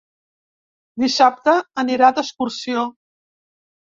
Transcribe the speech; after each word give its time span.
Dissabte 1.03 1.53
anirà 1.83 2.09
d'excursió. 2.21 2.87